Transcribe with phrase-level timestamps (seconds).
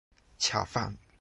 [0.39, 0.97] 恰饭